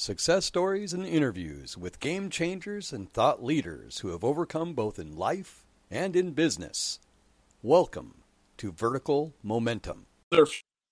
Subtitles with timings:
[0.00, 5.16] Success stories and interviews with game changers and thought leaders who have overcome both in
[5.16, 7.00] life and in business.
[7.64, 8.22] Welcome
[8.58, 10.06] to Vertical Momentum.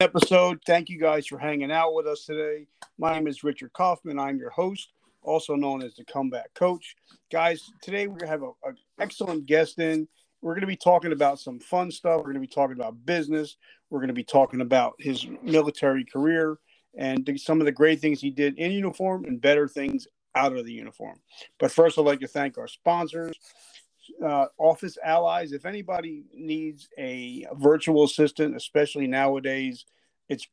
[0.01, 0.59] Episode.
[0.67, 2.67] Thank you guys for hanging out with us today.
[2.99, 4.19] My name is Richard Kaufman.
[4.19, 4.89] I'm your host,
[5.23, 6.97] also known as the Comeback Coach.
[7.31, 10.09] Guys, today to have an excellent guest in.
[10.43, 12.17] We're going to be talking about some fun stuff.
[12.17, 13.57] We're going to be talking about business.
[13.89, 16.59] We're going to be talking about his military career
[16.97, 20.65] and some of the great things he did in uniform and better things out of
[20.65, 21.19] the uniform.
[21.59, 23.37] But first, I'd like to thank our sponsors,
[24.25, 25.53] uh, Office Allies.
[25.53, 29.85] If anybody needs a virtual assistant, especially nowadays,
[30.29, 30.47] it's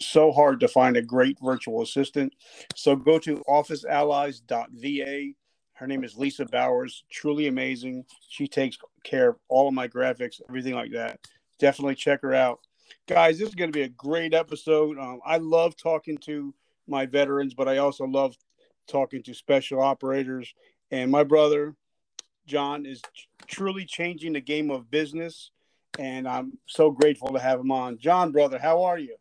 [0.00, 2.32] so hard to find a great virtual assistant.
[2.74, 5.34] So go to officeallies.va.
[5.74, 8.04] Her name is Lisa Bowers, truly amazing.
[8.28, 11.20] She takes care of all of my graphics, everything like that.
[11.58, 12.60] Definitely check her out
[13.06, 14.98] guys, this is going to be a great episode.
[14.98, 16.54] Um, I love talking to
[16.86, 18.36] my veterans, but I also love
[18.88, 20.52] talking to special operators.
[20.90, 21.74] And my brother,
[22.46, 23.02] John, is
[23.46, 25.50] truly changing the game of business.
[25.98, 27.98] And I'm so grateful to have him on.
[27.98, 29.16] John, brother, how are you?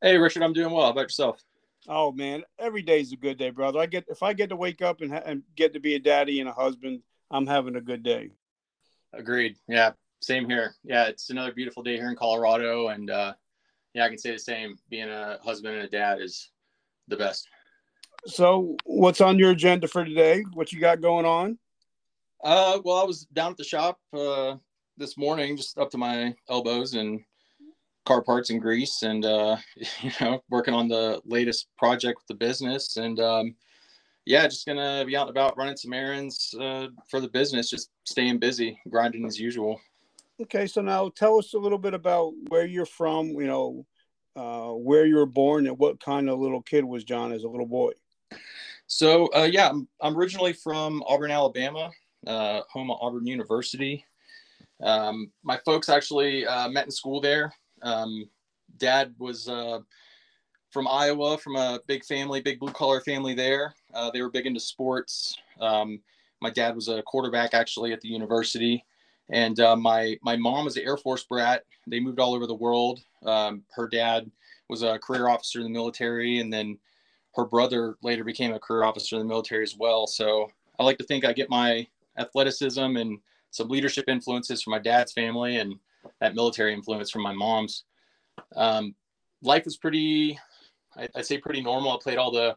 [0.00, 0.84] Hey, Richard, I'm doing well.
[0.84, 1.42] How about yourself?
[1.88, 3.78] Oh man, every day is a good day, brother.
[3.78, 5.98] I get if I get to wake up and, ha- and get to be a
[5.98, 8.30] daddy and a husband, I'm having a good day.
[9.14, 9.56] Agreed.
[9.66, 10.74] Yeah, same here.
[10.84, 13.34] Yeah, it's another beautiful day here in Colorado, and uh,
[13.94, 14.76] yeah, I can say the same.
[14.90, 16.50] Being a husband and a dad is
[17.08, 17.48] the best.
[18.26, 20.44] So, what's on your agenda for today?
[20.54, 21.58] What you got going on?
[22.42, 24.56] Uh, well, I was down at the shop uh,
[24.96, 27.24] this morning, just up to my elbows in
[28.06, 29.56] car parts and grease, and uh,
[30.00, 33.54] you know, working on the latest project with the business, and um,
[34.26, 37.90] yeah, just gonna be out and about running some errands uh, for the business, just
[38.04, 39.80] staying busy, grinding as usual.
[40.40, 43.30] Okay, so now tell us a little bit about where you're from.
[43.30, 43.86] You know,
[44.36, 47.48] uh, where you were born and what kind of little kid was John as a
[47.48, 47.92] little boy.
[48.86, 51.90] So uh, yeah, I'm, I'm, originally from Auburn, Alabama,
[52.26, 54.04] uh, home of Auburn University.
[54.80, 57.52] Um, my folks actually uh, met in school there.
[57.82, 58.28] Um,
[58.76, 59.80] Dad was uh,
[60.70, 63.74] from Iowa, from a big family, big blue collar family there.
[63.92, 65.36] Uh, they were big into sports.
[65.60, 66.00] Um,
[66.40, 68.84] my dad was a quarterback actually at the university.
[69.30, 71.64] And uh, my my mom was an Air Force brat.
[71.86, 73.00] They moved all over the world.
[73.24, 74.30] Um, her dad
[74.68, 76.78] was a career officer in the military, and then
[77.34, 80.06] her brother later became a career officer in the military as well.
[80.06, 81.86] So I like to think I get my
[82.18, 83.18] athleticism and
[83.50, 85.74] some leadership influences from my dad's family and
[86.20, 87.84] that military influence from my mom's.
[88.56, 88.94] Um,
[89.42, 90.38] life was pretty,
[90.96, 91.92] I, would say, pretty normal.
[91.92, 92.56] I played all the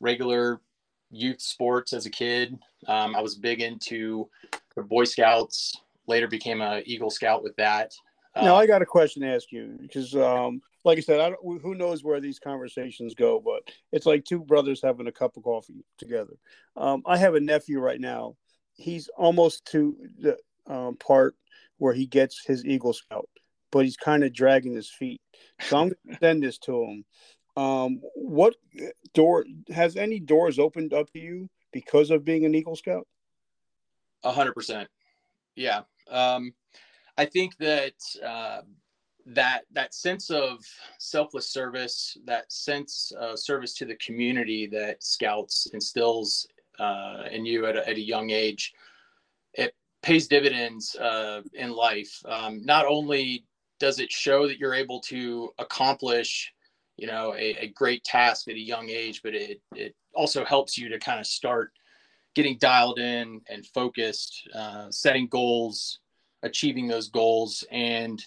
[0.00, 0.60] regular
[1.10, 2.58] youth sports as a kid.
[2.86, 4.28] Um, I was big into
[4.74, 5.76] the Boy Scouts,
[6.06, 7.92] later became a Eagle Scout with that.
[8.36, 11.30] now uh, I got a question to ask you because, um, like I said, I
[11.30, 15.36] don't, who knows where these conversations go, but it's like two brothers having a cup
[15.36, 16.34] of coffee together.
[16.76, 18.36] Um, I have a nephew right now.
[18.74, 21.36] He's almost to the um, part
[21.78, 23.28] where he gets his Eagle Scout,
[23.70, 25.20] but he's kind of dragging his feet.
[25.60, 27.04] So I'm going to send this to him.
[27.56, 28.56] Um, what
[29.12, 33.06] door has any doors opened up to you because of being an Eagle Scout?
[34.24, 34.88] A hundred percent.
[35.54, 36.52] Yeah, um,
[37.16, 37.94] I think that
[38.24, 38.62] uh,
[39.26, 40.58] that that sense of
[40.98, 46.46] selfless service, that sense of service to the community that Scouts instills
[46.78, 48.72] uh, in you at a, at a young age,
[49.54, 52.20] it pays dividends uh, in life.
[52.26, 53.46] Um, not only
[53.80, 56.52] does it show that you're able to accomplish,
[56.96, 60.76] you know, a, a great task at a young age, but it it also helps
[60.76, 61.72] you to kind of start
[62.34, 66.00] getting dialed in and focused, uh, setting goals,
[66.42, 68.24] achieving those goals, and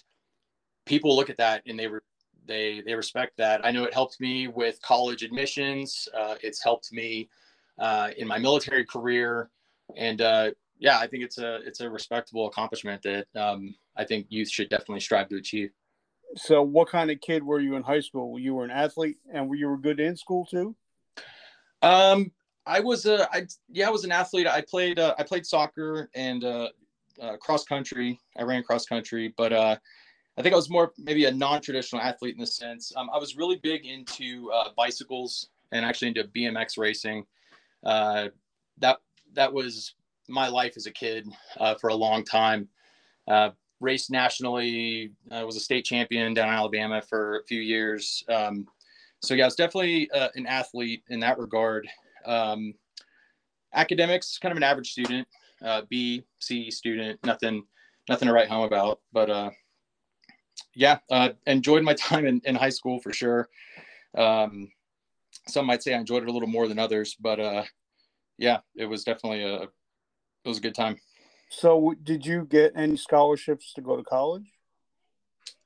[0.86, 2.00] people look at that and they re-
[2.46, 3.64] they they respect that.
[3.64, 6.08] I know it helped me with college admissions.
[6.16, 7.28] Uh, it's helped me
[7.78, 9.50] uh, in my military career,
[9.96, 14.26] and uh, yeah, I think it's a it's a respectable accomplishment that um, I think
[14.30, 15.70] youth should definitely strive to achieve.
[16.36, 18.38] So, what kind of kid were you in high school?
[18.38, 20.74] You were an athlete, and were you were good in school too?
[21.82, 22.32] Um,
[22.68, 24.46] I was a, I yeah, I was an athlete.
[24.46, 26.68] I played, uh, I played soccer and uh,
[27.20, 28.20] uh, cross country.
[28.36, 29.76] I ran cross country, but uh,
[30.36, 32.92] I think I was more maybe a non-traditional athlete in the sense.
[32.94, 37.24] Um, I was really big into uh, bicycles and actually into BMX racing.
[37.84, 38.28] Uh,
[38.78, 38.98] that
[39.32, 39.94] that was
[40.28, 41.26] my life as a kid
[41.58, 42.68] uh, for a long time.
[43.26, 43.50] Uh,
[43.80, 45.12] raced nationally.
[45.30, 48.22] I was a state champion down in Alabama for a few years.
[48.28, 48.66] Um,
[49.22, 51.88] so yeah, I was definitely an athlete in that regard.
[52.24, 52.74] Um,
[53.74, 55.26] academics, kind of an average student,
[55.62, 57.64] uh, B, C student, nothing,
[58.08, 59.00] nothing to write home about.
[59.12, 59.50] But uh,
[60.74, 63.48] yeah, uh, enjoyed my time in, in high school for sure.
[64.16, 64.70] Um,
[65.46, 67.64] some might say I enjoyed it a little more than others, but uh,
[68.36, 70.98] yeah, it was definitely a it was a good time.
[71.50, 74.44] So, did you get any scholarships to go to college?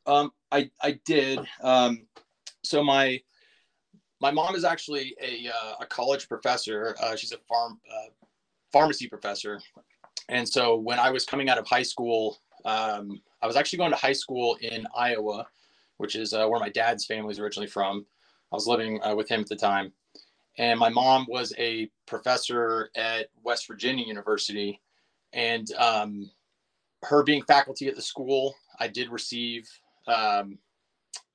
[0.07, 1.41] Um, I I did.
[1.61, 2.07] Um,
[2.65, 3.21] so my
[4.23, 6.97] my mom is actually a uh, a college professor.
[7.03, 8.11] Uh, she's a farm uh,
[8.73, 9.61] pharmacy professor,
[10.29, 13.91] and so when I was coming out of high school, um, I was actually going
[13.91, 15.47] to high school in Iowa,
[15.97, 18.07] which is uh, where my dad's family is originally from.
[18.53, 19.93] I was living uh, with him at the time,
[20.57, 24.81] and my mom was a professor at West Virginia University,
[25.33, 26.31] and um,
[27.03, 29.69] her being faculty at the school, I did receive
[30.07, 30.59] um,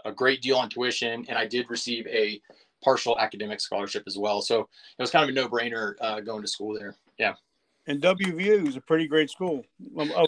[0.06, 2.40] a great deal on tuition, and I did receive a
[2.84, 4.42] partial academic scholarship as well.
[4.42, 6.96] So it was kind of a no-brainer uh, going to school there.
[7.18, 7.34] Yeah.
[7.88, 9.64] And WVU is a pretty great school.
[9.98, 10.28] I'm a,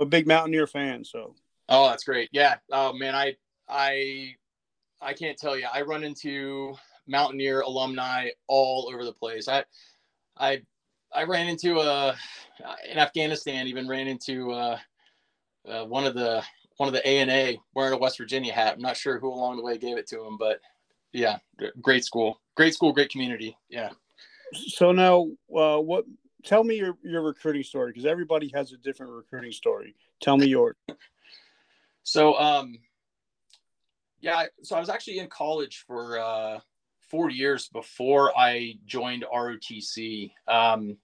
[0.00, 1.34] a big Mountaineer fan, so.
[1.68, 2.28] Oh, that's great.
[2.32, 2.56] Yeah.
[2.70, 3.36] Oh man, I
[3.68, 4.34] I
[5.00, 5.66] I can't tell you.
[5.72, 6.74] I run into
[7.06, 9.48] Mountaineer alumni all over the place.
[9.48, 9.64] I
[10.36, 10.62] I
[11.12, 12.16] I ran into a uh,
[12.90, 13.66] in Afghanistan.
[13.68, 14.78] Even ran into uh,
[15.66, 16.42] uh, one of the
[16.76, 18.74] one of the ANA wearing a West Virginia hat.
[18.74, 20.60] I'm not sure who along the way gave it to him, but
[21.12, 21.38] yeah,
[21.80, 23.56] great school, great school, great community.
[23.68, 23.90] Yeah.
[24.52, 26.04] So now, uh, what?
[26.44, 29.94] Tell me your your recruiting story because everybody has a different recruiting story.
[30.20, 30.76] Tell me yours.
[32.02, 32.78] so, um,
[34.20, 36.60] yeah, so I was actually in college for uh,
[37.10, 40.30] four years before I joined ROTC.
[40.46, 40.96] Um,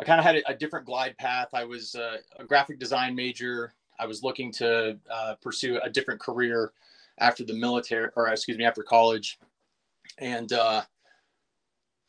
[0.00, 1.48] I kind of had a, a, different glide path.
[1.54, 3.74] I was uh, a graphic design major.
[3.98, 6.72] I was looking to uh, pursue a different career
[7.18, 9.38] after the military, or excuse me, after college,
[10.18, 10.82] and uh,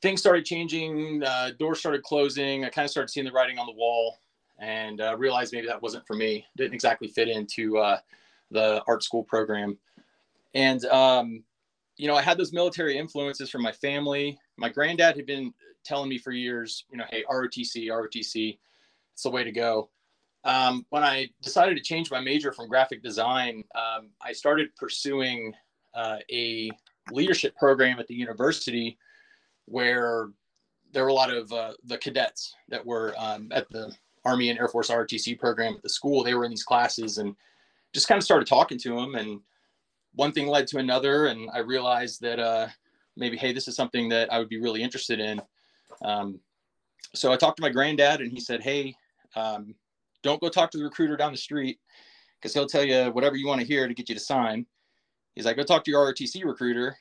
[0.02, 1.24] things started changing.
[1.24, 2.66] Uh, doors started closing.
[2.66, 4.18] I kind of started seeing the writing on the wall,
[4.60, 6.46] and uh, realized maybe that wasn't for me.
[6.58, 8.00] Didn't exactly fit into uh,
[8.52, 9.78] the art school program.
[10.54, 11.44] And, um,
[11.98, 14.40] you know, I had those military influences from my family.
[14.58, 15.54] My granddad had been
[15.84, 18.58] telling me for years, you know, hey, ROTC, ROTC,
[19.14, 19.90] it's the way to go.
[20.46, 25.54] Um, when I decided to change my major from graphic design, um, I started pursuing
[25.96, 26.72] uh, a
[27.12, 28.98] leadership program at the university
[29.66, 30.30] where
[30.92, 33.94] there were a lot of uh, the cadets that were um, at the
[34.24, 36.24] Army and Air Force ROTC program at the school.
[36.24, 37.36] They were in these classes and
[37.94, 39.42] just kind of started talking to them and
[40.16, 42.68] one thing led to another, and I realized that uh,
[43.16, 45.42] maybe, hey, this is something that I would be really interested in.
[46.04, 46.40] Um,
[47.14, 48.96] so I talked to my granddad, and he said, hey,
[49.36, 49.76] um,
[50.26, 51.78] don't go talk to the recruiter down the street
[52.42, 54.66] because he'll tell you whatever you want to hear to get you to sign.
[55.36, 56.98] He's like, go talk to your ROTC recruiter.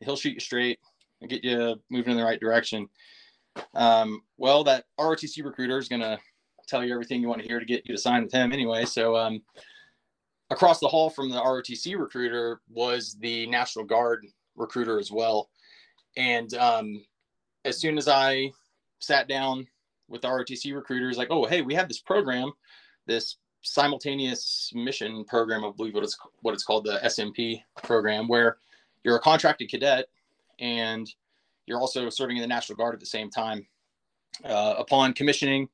[0.00, 0.78] He'll shoot you straight
[1.20, 2.88] and get you moving in the right direction.
[3.74, 6.20] Um, well, that ROTC recruiter is going to
[6.68, 8.84] tell you everything you want to hear to get you to sign with him anyway.
[8.84, 9.42] So um,
[10.50, 15.50] across the hall from the ROTC recruiter was the National Guard recruiter as well.
[16.16, 17.04] And um,
[17.64, 18.52] as soon as I
[19.00, 19.66] sat down
[20.08, 22.52] with ROTC recruiters, like, oh, hey, we have this program,
[23.06, 28.58] this simultaneous mission program, I believe what it's what it's called, the SMP program, where
[29.04, 30.06] you're a contracted cadet
[30.58, 31.08] and
[31.66, 33.66] you're also serving in the National Guard at the same time.
[34.44, 35.68] Uh, upon commissioning,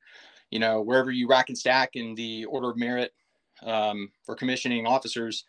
[0.51, 3.13] you know, wherever you rack and stack in the order of merit
[3.63, 5.45] um, for commissioning officers.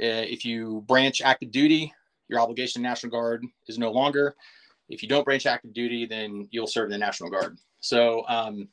[0.00, 1.92] Uh, if you branch active duty,
[2.28, 4.34] your obligation to National Guard is no longer.
[4.88, 7.58] If you don't branch active duty, then you'll serve in the National Guard.
[7.80, 8.68] So, um,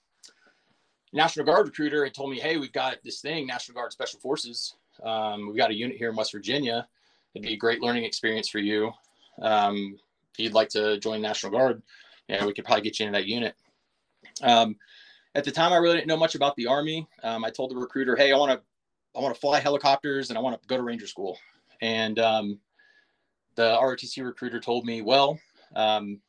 [1.14, 4.76] National Guard recruiter had told me, "Hey, we've got this thing, National Guard Special Forces.
[5.04, 6.88] Um, we've got a unit here in West Virginia.
[7.34, 8.92] It'd be a great learning experience for you.
[9.42, 10.00] Um,
[10.34, 11.82] if you'd like to join National Guard,
[12.28, 13.56] yeah, we could probably get you into that unit."
[14.42, 14.78] Um,
[15.36, 17.08] at the time, I really didn't know much about the Army.
[17.24, 18.62] Um, I told the recruiter, "Hey, I want to,
[19.18, 21.38] I want to fly helicopters and I want to go to Ranger School."
[21.82, 22.60] And um,
[23.56, 25.40] the ROTC recruiter told me, "Well,
[25.76, 26.20] um,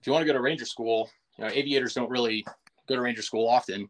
[0.00, 2.44] if you want to go to Ranger School, you know, aviators don't really
[2.88, 3.88] go to Ranger School often,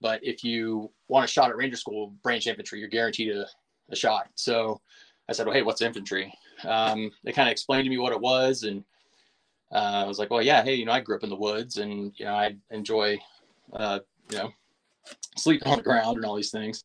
[0.00, 3.46] but if you want a shot at Ranger School, branch infantry, you're guaranteed a,
[3.90, 4.80] a shot." So
[5.28, 6.32] I said, "Well, hey, what's infantry?"
[6.64, 8.84] Um, they kind of explained to me what it was and
[9.72, 11.76] uh, I was like, well, yeah, hey, you know, I grew up in the woods
[11.76, 13.18] and, you know, I enjoy,
[13.74, 14.50] uh, you know,
[15.36, 16.84] sleeping on the ground and all these things.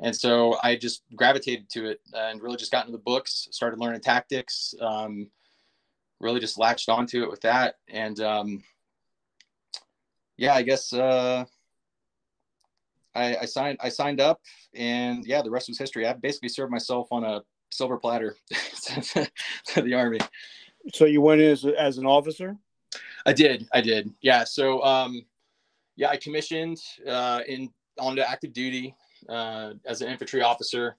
[0.00, 3.78] And so I just gravitated to it and really just got into the books, started
[3.78, 5.30] learning tactics, um,
[6.22, 7.74] really just latched onto it with that.
[7.88, 8.62] And um,
[10.38, 11.44] yeah, I guess uh,
[13.14, 14.40] I, I signed I signed up,
[14.74, 16.06] and yeah, the rest was history.
[16.06, 20.20] I basically served myself on a silver platter to the army.
[20.94, 22.56] So you went in as, as an officer?
[23.24, 23.68] I did.
[23.72, 24.10] I did.
[24.20, 24.44] Yeah.
[24.44, 25.24] So, um,
[25.96, 28.94] yeah, I commissioned uh, in onto active duty
[29.28, 30.96] uh, as an infantry officer.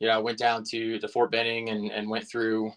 [0.00, 2.72] Know, I went down to to Fort Benning and, and went through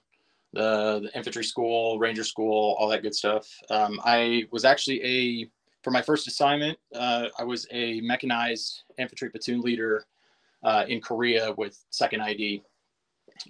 [0.55, 3.47] the, the infantry school, ranger school, all that good stuff.
[3.69, 5.49] Um, I was actually a
[5.83, 6.79] for my first assignment.
[6.95, 10.05] Uh, I was a mechanized infantry platoon leader
[10.63, 12.63] uh, in Korea with Second ID.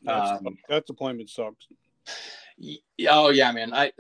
[0.08, 1.68] Um, that deployment sucks.
[3.08, 3.74] oh yeah, man.
[3.74, 3.94] I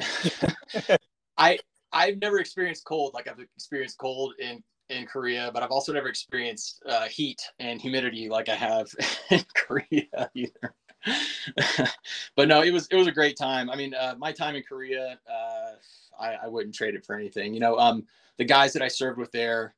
[1.38, 1.59] I
[1.93, 6.09] I've never experienced cold like I've experienced cold in in Korea, but I've also never
[6.09, 8.88] experienced uh, heat and humidity like I have
[9.31, 10.75] in Korea either.
[12.35, 13.69] but no, it was it was a great time.
[13.69, 15.71] I mean, uh, my time in Korea, uh,
[16.19, 17.53] I, I, wouldn't trade it for anything.
[17.53, 18.05] You know, um,
[18.38, 19.75] the guys that I served with there,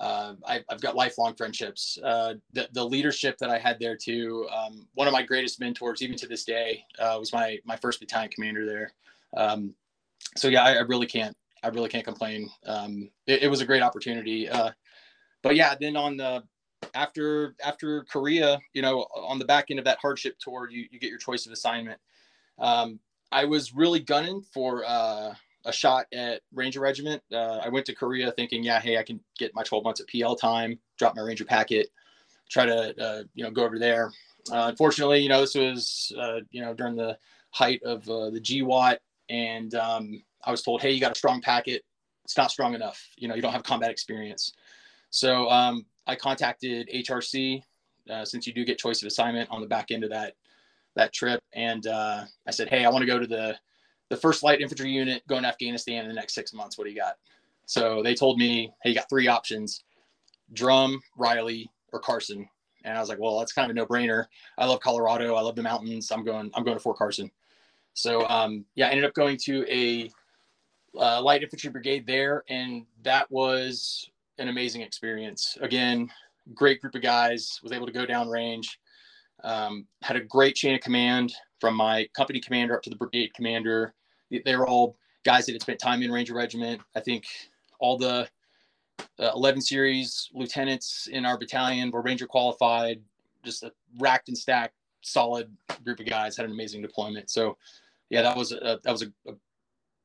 [0.00, 1.98] uh, I, have got lifelong friendships.
[2.02, 4.48] Uh, the, the leadership that I had there too.
[4.52, 8.00] Um, one of my greatest mentors, even to this day, uh, was my my first
[8.00, 8.92] battalion commander there.
[9.36, 9.74] Um,
[10.36, 12.48] so yeah, I, I, really can't I really can't complain.
[12.66, 14.48] Um, it, it, was a great opportunity.
[14.48, 14.70] Uh,
[15.42, 16.42] but yeah, then on the
[16.94, 20.98] after after Korea, you know, on the back end of that hardship tour, you you
[20.98, 22.00] get your choice of assignment.
[22.58, 27.22] Um, I was really gunning for uh, a shot at Ranger Regiment.
[27.32, 30.06] Uh, I went to Korea thinking, yeah, hey, I can get my 12 months of
[30.06, 31.88] PL time, drop my Ranger packet,
[32.48, 34.10] try to uh, you know go over there.
[34.50, 37.18] Uh, unfortunately, you know, this was uh, you know during the
[37.50, 41.40] height of uh, the GWOT, and um, I was told, hey, you got a strong
[41.40, 41.82] packet.
[42.24, 43.02] It's not strong enough.
[43.16, 44.52] You know, you don't have combat experience.
[45.10, 47.62] So um, I contacted HRC
[48.10, 50.34] uh, since you do get choice of assignment on the back end of that
[50.96, 53.56] that trip, and uh, I said, "Hey, I want to go to the
[54.08, 56.76] the first light infantry unit going to Afghanistan in the next six months.
[56.76, 57.16] What do you got?"
[57.66, 59.84] So they told me, "Hey, you got three options:
[60.54, 62.48] Drum, Riley, or Carson."
[62.84, 64.26] And I was like, "Well, that's kind of a no brainer.
[64.56, 65.34] I love Colorado.
[65.34, 66.10] I love the mountains.
[66.10, 66.50] I'm going.
[66.54, 67.30] I'm going to Fort Carson."
[67.92, 70.10] So um, yeah, I ended up going to a
[70.98, 75.56] uh, light infantry brigade there, and that was an amazing experience.
[75.60, 76.10] Again,
[76.54, 77.60] great group of guys.
[77.62, 78.78] Was able to go down range.
[79.44, 83.32] Um, had a great chain of command from my company commander up to the brigade
[83.34, 83.94] commander.
[84.30, 86.80] They were all guys that had spent time in Ranger Regiment.
[86.94, 87.26] I think
[87.78, 88.28] all the
[89.18, 93.00] uh, 11 series lieutenants in our battalion were Ranger qualified.
[93.44, 95.50] Just a racked and stacked, solid
[95.84, 96.36] group of guys.
[96.36, 97.30] Had an amazing deployment.
[97.30, 97.56] So,
[98.10, 99.34] yeah, that was a, that was a, a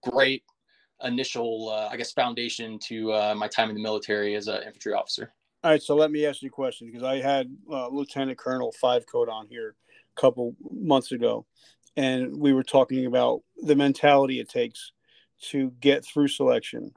[0.09, 0.43] great
[1.03, 4.93] initial, uh, I guess, foundation to uh, my time in the military as an infantry
[4.93, 5.33] officer.
[5.63, 8.73] All right, so let me ask you a question because I had uh, Lieutenant Colonel
[8.81, 9.75] Five Coat on here
[10.17, 11.45] a couple months ago,
[11.95, 14.91] and we were talking about the mentality it takes
[15.51, 16.91] to get through selection,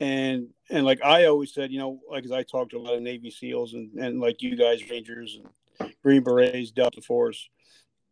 [0.00, 2.94] and and like I always said, you know, like as I talked to a lot
[2.94, 5.40] of Navy SEALs and and like you guys, Rangers
[5.80, 7.48] and Green Berets, Delta Force,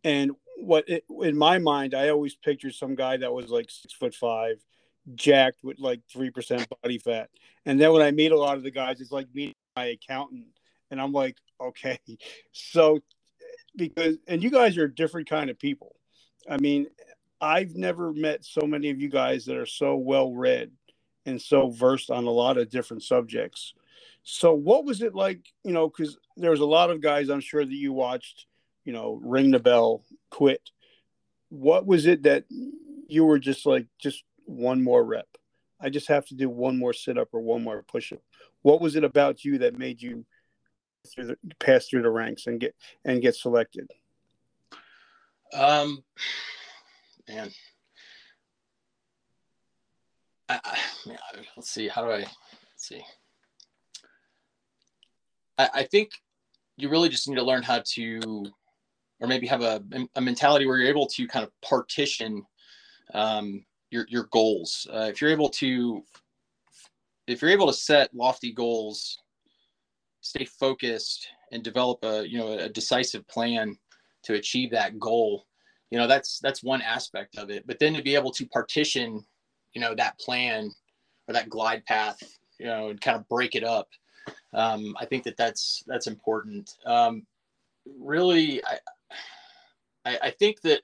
[0.05, 3.93] and what it, in my mind, I always pictured some guy that was like six
[3.93, 4.57] foot five
[5.15, 7.29] jacked with like 3% body fat.
[7.67, 10.47] And then when I meet a lot of the guys, it's like meeting my accountant.
[10.91, 11.99] And I'm like, okay.
[12.53, 13.01] So,
[13.77, 15.97] because, and you guys are a different kind of people.
[16.49, 16.87] I mean,
[17.41, 20.71] I've never met so many of you guys that are so well read
[21.27, 23.75] and so versed on a lot of different subjects.
[24.23, 25.41] So, what was it like?
[25.65, 28.47] You know, because there was a lot of guys I'm sure that you watched,
[28.85, 30.71] you know, ring the bell, quit.
[31.49, 32.45] What was it that
[33.09, 35.29] you were just like, just one more rep.
[35.81, 38.21] I just have to do one more sit up or one more push up.
[38.63, 40.25] What was it about you that made you
[41.13, 43.91] through the, pass through the ranks and get and get selected?
[45.53, 46.03] Um,
[47.29, 47.51] man,
[50.49, 50.79] I, I,
[51.57, 51.89] let's see.
[51.89, 52.25] How do I?
[52.77, 53.03] See.
[55.59, 56.11] I, I think
[56.77, 58.45] you really just need to learn how to,
[59.21, 59.83] or maybe have a,
[60.17, 62.45] a mentality where you're able to kind of partition
[63.15, 64.87] um, your your goals.
[64.93, 66.03] Uh, if you're able to
[67.27, 69.19] if you're able to set lofty goals,
[70.23, 73.77] stay focused, and develop a you know a decisive plan
[74.25, 75.47] to achieve that goal,
[75.91, 77.67] you know that's that's one aspect of it.
[77.67, 79.25] But then to be able to partition,
[79.75, 80.71] you know, that plan
[81.29, 82.21] or that glide path,
[82.59, 83.89] you know, and kind of break it up.
[84.55, 86.77] Um, I think that that's that's important.
[86.87, 87.27] Um,
[88.01, 88.79] really, I,
[90.07, 90.83] I I think that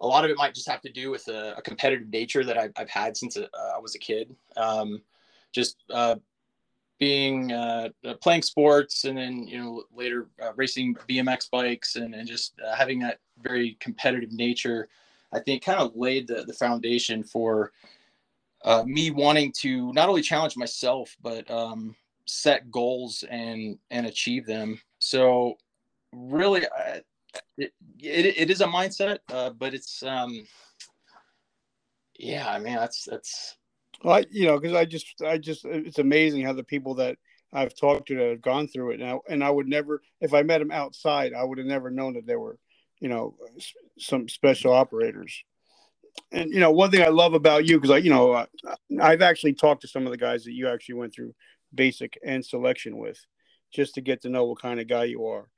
[0.00, 2.58] a lot of it might just have to do with a, a competitive nature that
[2.58, 4.34] I've, I've had since uh, I was a kid.
[4.56, 5.02] Um,
[5.52, 6.16] just uh,
[6.98, 12.14] being uh, uh playing sports and then you know later uh, racing BMX bikes and,
[12.14, 14.88] and just uh, having that very competitive nature,
[15.32, 17.72] I think kind of laid the, the foundation for
[18.84, 24.80] me wanting to not only challenge myself but um, set goals and and achieve them.
[24.98, 25.56] So
[26.12, 27.00] really, I,
[27.56, 30.46] it, it, it is a mindset, uh, but it's um,
[32.18, 33.56] yeah, I mean that's that's.
[34.02, 37.16] Well, I, you know, because I just I just it's amazing how the people that
[37.52, 40.42] I've talked to that have gone through it now, and I would never, if I
[40.42, 42.58] met them outside, I would have never known that they were
[43.00, 43.34] you know,
[43.98, 45.42] some special operators.
[46.30, 48.46] And you know, one thing I love about you because I, you know,
[49.00, 51.34] I've actually talked to some of the guys that you actually went through
[51.74, 53.18] basic and selection with,
[53.72, 55.48] just to get to know what kind of guy you are.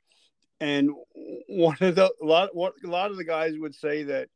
[0.63, 0.91] And
[1.49, 4.29] one of the a lot, what a lot of the guys would say that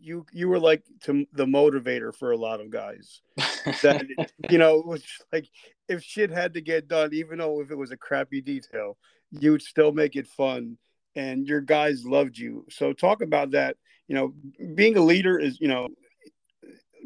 [0.00, 3.22] you you were like to the motivator for a lot of guys.
[3.82, 4.06] That
[4.50, 5.46] you know, was like
[5.86, 8.96] if shit had to get done, even though if it was a crappy detail,
[9.30, 10.78] you would still make it fun
[11.14, 12.66] and your guys loved you.
[12.70, 13.76] So talk about that.
[14.08, 14.34] You know,
[14.74, 15.88] being a leader is, you know,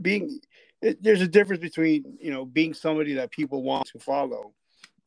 [0.00, 0.38] being
[0.80, 4.54] it, there's a difference between, you know, being somebody that people want to follow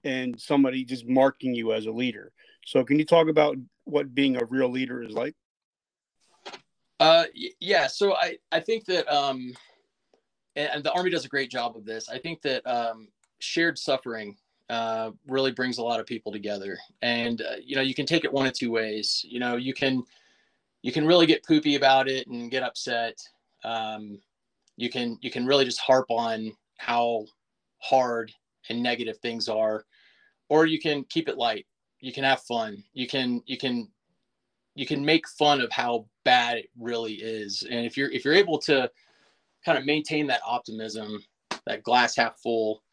[0.04, 2.32] and somebody just marking you as a leader.
[2.68, 3.56] So can you talk about
[3.86, 5.34] what being a real leader is like?
[7.00, 7.24] Uh
[7.62, 9.54] yeah, so I I think that um
[10.58, 12.10] and the army does a great job of this.
[12.10, 13.08] I think that um
[13.40, 14.36] shared suffering
[14.70, 16.78] uh, really brings a lot of people together.
[17.02, 19.26] And uh, you know, you can take it one of two ways.
[19.26, 20.04] You know, you can
[20.82, 23.18] you can really get poopy about it and get upset.
[23.64, 24.20] Um,
[24.76, 27.28] you can you can really just harp on how
[27.78, 28.34] hard
[28.68, 29.86] and negative things are,
[30.50, 31.66] or you can keep it light.
[32.00, 32.84] You can have fun.
[32.94, 33.90] You can you can
[34.76, 37.64] you can make fun of how bad it really is.
[37.70, 38.90] And if you're if you're able to
[39.66, 41.24] kind of maintain that optimism,
[41.66, 42.84] that glass half full,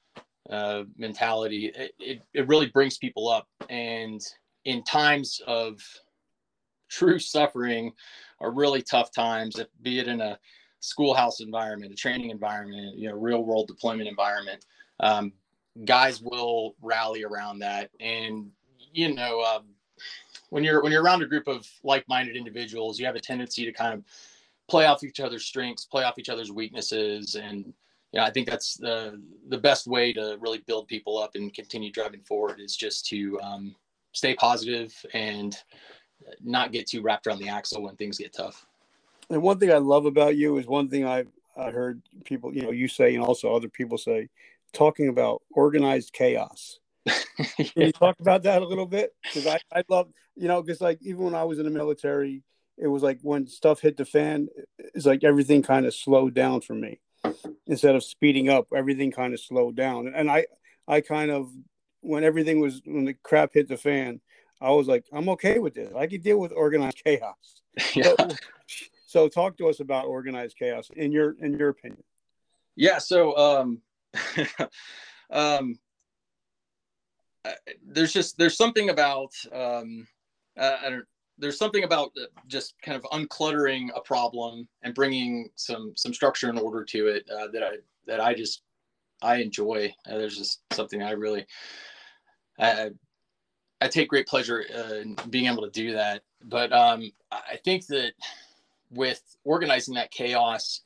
[0.51, 3.47] uh, mentality, it, it, it really brings people up.
[3.69, 4.21] And
[4.65, 5.81] in times of
[6.89, 7.93] true suffering
[8.41, 10.39] or really tough times, be it in a
[10.81, 14.65] schoolhouse environment, a training environment, you know, real world deployment environment,
[15.01, 15.33] um,
[15.85, 17.91] guys will rally around that.
[18.01, 18.51] And,
[18.95, 19.61] you know, uh,
[20.51, 23.73] when you're when you're around a group of like-minded individuals, you have a tendency to
[23.73, 24.05] kind of
[24.69, 27.67] play off each other's strengths, play off each other's weaknesses, and
[28.13, 31.53] you know, I think that's the the best way to really build people up and
[31.53, 33.75] continue driving forward is just to um,
[34.13, 35.57] stay positive and
[36.43, 38.67] not get too wrapped around the axle when things get tough.
[39.31, 42.63] And one thing I love about you is one thing I've I heard people, you
[42.63, 44.29] know, you say and also other people say,
[44.73, 46.79] talking about organized chaos.
[47.57, 49.14] Can you talk about that a little bit?
[49.23, 52.43] Because I, I love, you know, because like even when I was in the military,
[52.77, 56.61] it was like when stuff hit the fan, it's like everything kind of slowed down
[56.61, 57.01] for me
[57.67, 60.12] instead of speeding up, everything kind of slowed down.
[60.14, 60.47] And I,
[60.87, 61.51] I kind of,
[62.01, 64.21] when everything was, when the crap hit the fan,
[64.61, 65.93] I was like, I'm okay with this.
[65.97, 67.35] I can deal with organized chaos.
[67.95, 68.14] Yeah.
[68.17, 68.29] So,
[69.07, 72.05] so talk to us about organized chaos in your, in your opinion.
[72.77, 72.99] Yeah.
[72.99, 73.83] So, um,
[75.31, 75.79] um,
[77.87, 80.07] there's just, there's something about, um,
[80.57, 81.04] I don't,
[81.38, 82.12] there's something about
[82.46, 87.28] just kind of uncluttering a problem and bringing some some structure and order to it
[87.30, 87.76] uh, that I
[88.07, 88.62] that I just
[89.22, 89.92] I enjoy.
[90.09, 91.46] Uh, there's just something I really
[92.59, 92.90] I
[93.80, 96.22] I take great pleasure uh, in being able to do that.
[96.44, 98.12] But um, I think that
[98.90, 100.83] with organizing that chaos,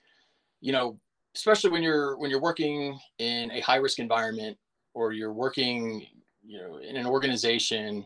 [0.60, 0.98] you know,
[1.34, 4.56] especially when you're when you're working in a high risk environment
[4.94, 6.06] or you're working,
[6.48, 8.04] you know, in an organization.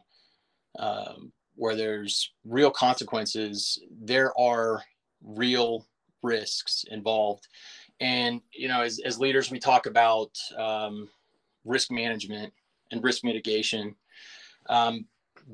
[0.79, 4.83] Um, where there's real consequences, there are
[5.23, 5.87] real
[6.23, 7.47] risks involved.
[8.01, 11.09] And, you know, as, as leaders, we talk about um,
[11.65, 12.53] risk management
[12.91, 13.95] and risk mitigation.
[14.69, 15.07] Um,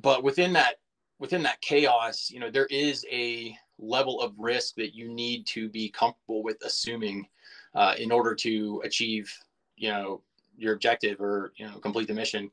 [0.03, 0.77] but within that,
[1.19, 5.69] within that chaos, you know, there is a level of risk that you need to
[5.69, 7.27] be comfortable with assuming
[7.75, 9.33] uh, in order to achieve,
[9.77, 10.23] you know,
[10.59, 12.51] your objective or, you know, complete the mission.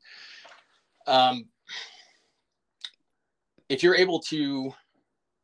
[1.08, 1.46] Um,
[3.70, 4.72] if you're able to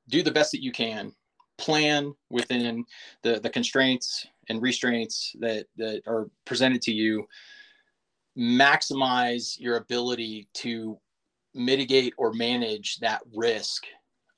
[0.09, 1.13] do the best that you can,
[1.57, 2.85] plan within
[3.21, 7.27] the, the constraints and restraints that, that are presented to you,
[8.37, 10.97] maximize your ability to
[11.53, 13.85] mitigate or manage that risk.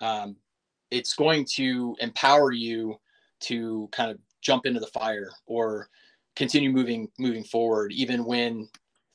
[0.02, 0.36] Um,
[0.92, 3.00] it's going to empower you
[3.42, 5.90] to kind of jump into the fire or
[6.36, 8.68] continue moving moving forward even when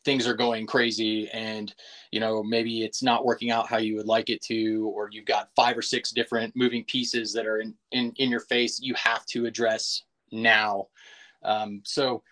[0.04, 1.74] things are going crazy and
[2.12, 5.26] you know maybe it's not working out how you would like it to or you've
[5.26, 8.94] got five or six different moving pieces that are in in, in your face you
[8.94, 10.02] have to address
[10.32, 10.86] now.
[11.42, 12.22] Um, so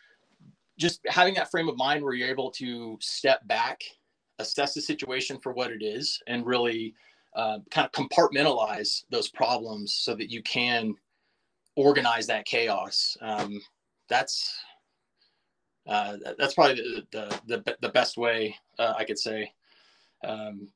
[0.79, 3.83] just having that frame of mind where you're able to step back
[4.39, 6.95] assess the situation for what it is and really
[7.35, 10.95] uh, kind of compartmentalize those problems so that you can
[11.77, 13.17] organize that chaos.
[13.21, 13.61] Um,
[14.09, 14.59] that's
[15.87, 17.07] uh, that's probably the,
[17.47, 19.53] the, the, the best way uh, I could say.
[20.25, 20.69] Um,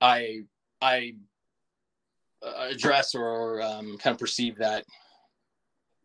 [0.00, 0.40] I,
[0.82, 1.14] I
[2.42, 4.84] uh, address or um, kind of perceive that.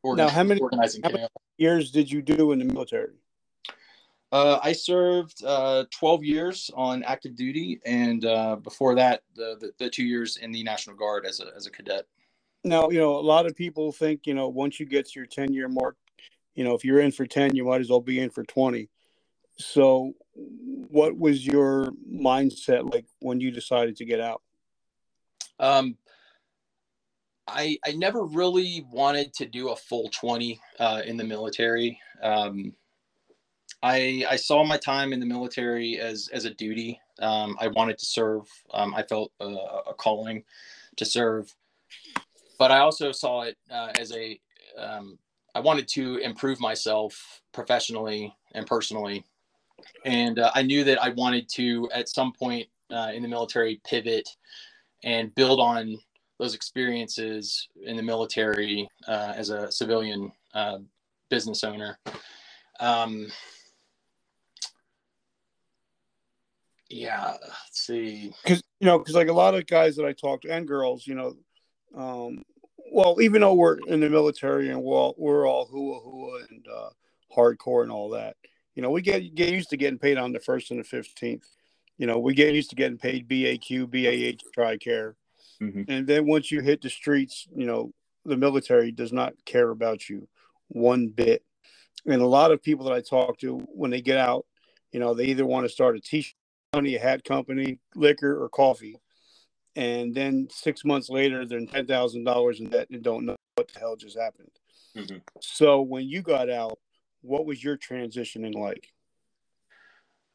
[0.03, 3.13] Organ- now, how many, organizing how many years did you do in the military?
[4.31, 9.71] Uh, I served uh, 12 years on active duty, and uh, before that, the, the,
[9.79, 12.05] the two years in the National Guard as a as a cadet.
[12.63, 15.27] Now, you know, a lot of people think, you know, once you get to your
[15.27, 15.95] 10 year mark,
[16.55, 18.89] you know, if you're in for 10, you might as well be in for 20.
[19.57, 24.41] So, what was your mindset like when you decided to get out?
[25.59, 25.97] Um,
[27.47, 31.99] I I never really wanted to do a full 20 uh, in the military.
[32.21, 32.73] Um,
[33.83, 36.99] I I saw my time in the military as as a duty.
[37.19, 38.47] Um, I wanted to serve.
[38.73, 40.43] Um, I felt a, a, calling
[40.97, 41.53] to serve,
[42.59, 44.37] but I also saw it uh, as a
[44.77, 45.17] um,
[45.55, 49.25] I wanted to improve myself professionally and personally,
[50.03, 53.81] and uh, I knew that I wanted to at some point uh, in the military
[53.85, 54.29] pivot
[55.03, 55.97] and build on
[56.37, 60.79] those experiences in the military uh, as a civilian uh,
[61.29, 61.97] business owner.
[62.81, 63.27] Um,
[66.89, 68.33] yeah, let's see.
[68.43, 71.07] Because you know, because like a lot of guys that I talk to and girls,
[71.07, 71.35] you know,
[71.95, 72.43] um,
[72.95, 76.65] well, even though we're in the military and we're all, we're all hua hua and
[76.73, 76.89] uh,
[77.35, 78.37] hardcore and all that,
[78.73, 81.45] you know, we get get used to getting paid on the first and the fifteenth.
[81.97, 85.15] You know, we get used to getting paid BAQ, BAH, TRICARE,
[85.61, 85.81] mm-hmm.
[85.89, 87.91] and then once you hit the streets, you know,
[88.23, 90.29] the military does not care about you
[90.69, 91.43] one bit.
[92.05, 94.45] And a lot of people that I talk to when they get out,
[94.93, 96.33] you know, they either want to start a t-shirt
[96.71, 98.95] company, a hat company, liquor, or coffee.
[99.75, 103.35] And then six months later, they're in ten thousand dollars in debt and don't know
[103.55, 104.51] what the hell just happened.
[104.95, 105.17] Mm-hmm.
[105.41, 106.79] So when you got out,
[107.21, 108.87] what was your transitioning like?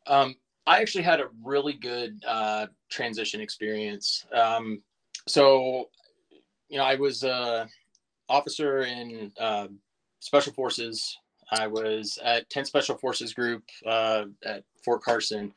[0.06, 4.26] Um, I actually had a really good uh, transition experience.
[4.34, 4.82] Um,
[5.26, 5.88] so,
[6.68, 7.68] you know, I was a
[8.28, 9.68] officer in uh,
[10.20, 11.16] Special Forces.
[11.50, 15.52] I was at 10 Special Forces Group uh, at Fort Carson,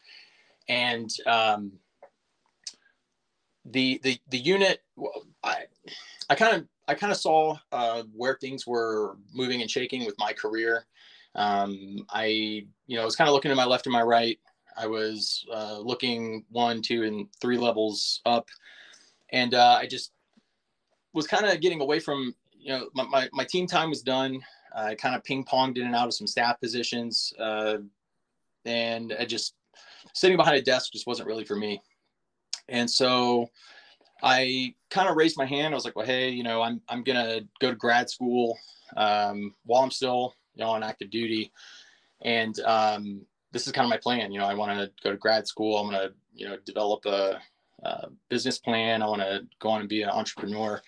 [0.68, 1.74] and um,
[3.66, 4.82] the the the unit
[5.44, 5.64] I
[6.30, 10.16] I kind of I kind of saw uh, where things were moving and shaking with
[10.20, 10.86] my career.
[11.36, 12.26] Um, I
[12.88, 14.40] you know I was kind of looking to my left and my right.
[14.76, 18.48] I was uh, looking one, two, and three levels up,
[19.32, 20.12] and uh, I just
[21.14, 24.42] was kind of getting away from you know my, my, my team time was done.
[24.76, 27.78] I kind of ping ponged in and out of some staff positions, uh,
[28.66, 29.54] and I just
[30.14, 31.82] sitting behind a desk just wasn't really for me.
[32.70, 33.50] And so
[34.22, 35.74] I kind of raised my hand.
[35.74, 38.58] I was like, well, hey, you know, I'm, I'm going to go to grad school
[38.96, 41.52] um, while I'm still, you know, on active duty.
[42.22, 43.22] And um,
[43.52, 44.32] this is kind of my plan.
[44.32, 45.78] You know, I want to go to grad school.
[45.78, 47.40] I'm going to, you know, develop a,
[47.84, 49.02] a business plan.
[49.02, 50.82] I want to go on and be an entrepreneur.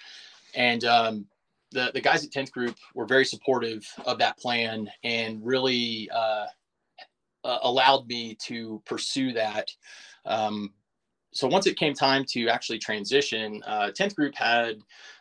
[0.56, 1.26] And um,
[1.72, 6.46] the, the guys at 10th Group were very supportive of that plan and really uh,
[7.44, 9.70] allowed me to pursue that.
[10.26, 10.74] Um,
[11.36, 14.78] so once it came time to actually transition, uh, 10th Group had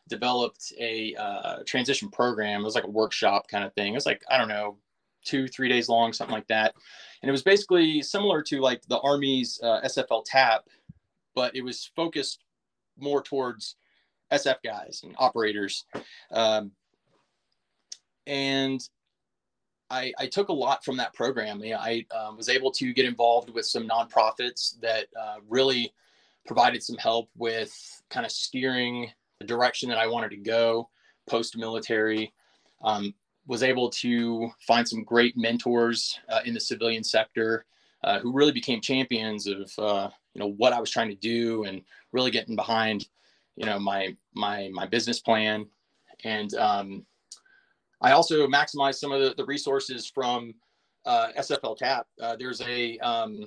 [0.08, 2.60] developed a uh, transition program.
[2.60, 3.92] It was like a workshop kind of thing.
[3.92, 4.78] It was like, I don't know,
[5.24, 6.72] two, three days long, something like that.
[7.20, 10.68] And it was basically similar to like the Army's uh, SFL TAP,
[11.34, 12.44] but it was focused
[12.96, 13.74] more towards
[14.32, 15.84] SF guys and operators.
[16.30, 16.70] Um,
[18.28, 18.80] and
[19.90, 21.60] I, I, took a lot from that program.
[21.62, 25.92] I um, was able to get involved with some nonprofits that uh, really
[26.46, 27.72] provided some help with
[28.10, 30.88] kind of steering the direction that I wanted to go
[31.28, 32.32] post military.
[32.82, 33.14] Um,
[33.46, 37.66] was able to find some great mentors uh, in the civilian sector
[38.02, 41.64] uh, who really became champions of uh, you know what I was trying to do
[41.64, 43.08] and really getting behind
[43.56, 45.66] you know my my my business plan
[46.24, 47.06] and um,
[48.00, 50.54] I also maximized some of the, the resources from
[51.06, 52.06] uh, SFL TAP.
[52.20, 53.44] Uh, there's a um,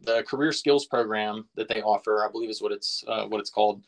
[0.00, 2.24] the career skills program that they offer.
[2.26, 3.82] I believe is what it's uh, what it's called,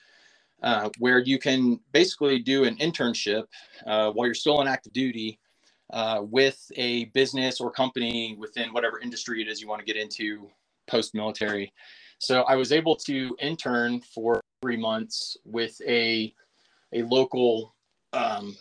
[0.62, 3.45] uh, where you can basically do an internship
[3.87, 5.38] uh, while you're still on active duty
[5.93, 10.01] uh, with a business or company within whatever industry it is you want to get
[10.01, 10.49] into
[10.87, 11.73] post military.
[12.19, 16.33] So I was able to intern for three months with a
[16.93, 17.75] a local
[18.12, 18.57] um,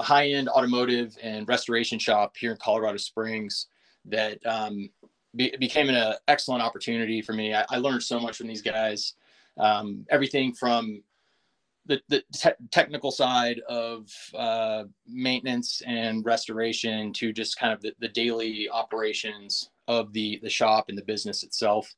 [0.00, 3.66] high end automotive and restoration shop here in Colorado Springs
[4.06, 4.90] that um,
[5.36, 7.54] be, became an uh, excellent opportunity for me.
[7.54, 9.14] I, I, learned so much from these guys.
[9.58, 11.02] Um, everything from
[11.86, 17.94] the, the te- technical side of uh, maintenance and restoration to just kind of the,
[17.98, 21.92] the, daily operations of the the shop and the business itself.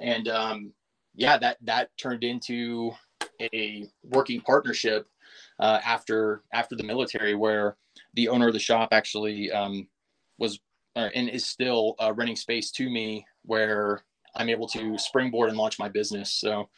[0.00, 0.72] And um,
[1.14, 2.92] yeah, that that turned into
[3.40, 5.08] a working partnership
[5.60, 7.76] uh, after after the military, where
[8.14, 9.86] the owner of the shop actually um,
[10.38, 10.58] was
[10.96, 14.02] uh, and is still uh, renting space to me where
[14.34, 16.32] I'm able to springboard and launch my business.
[16.32, 16.68] So,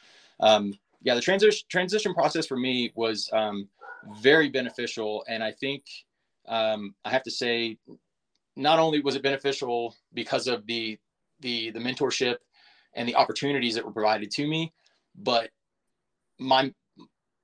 [0.40, 3.68] um, yeah, the transition transition process for me was um,
[4.20, 5.84] very beneficial, and I think
[6.46, 7.78] um, I have to say,
[8.56, 10.98] not only was it beneficial because of the
[11.40, 12.36] the the mentorship
[12.94, 14.72] and the opportunities that were provided to me,
[15.16, 15.50] but
[16.38, 16.72] my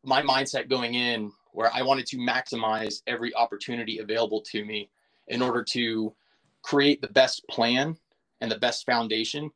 [0.05, 4.91] my mindset going in where I wanted to maximize every opportunity available to me
[5.27, 6.15] in order to
[6.69, 7.97] create the best plan
[8.43, 9.51] and the best foundation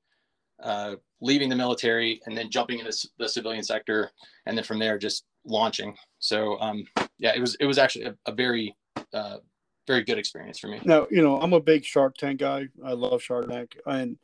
[0.63, 4.11] uh, leaving the military and then jumping into the civilian sector
[4.47, 5.95] and then from there just launching.
[6.21, 6.85] So um,
[7.19, 8.75] yeah it was it was actually a, a very
[9.13, 9.39] uh,
[9.87, 10.81] very good experience for me.
[10.85, 12.69] Now you know i'm a big shark tank guy.
[12.83, 13.77] I love shark tank.
[13.85, 14.17] And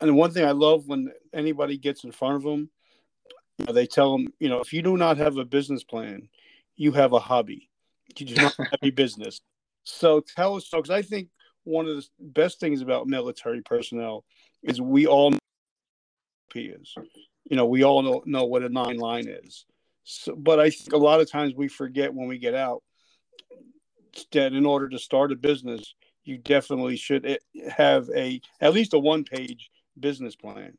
[0.00, 2.68] and one thing i love when anybody gets in front of them
[3.58, 6.28] you know, they tell them you know if you do not have a business plan
[6.76, 7.70] you have a hobby.
[8.18, 9.40] You do not have a business.
[9.84, 11.28] So tell us because i think
[11.68, 14.24] one of the best things about military personnel
[14.62, 15.38] is we all know
[16.54, 16.94] is.
[17.44, 19.64] You know, we all know, know what a nine line is.
[20.04, 22.82] So, but I think a lot of times we forget when we get out
[24.32, 27.36] that in order to start a business, you definitely should eh,
[27.68, 30.76] have a at least a one page business plan.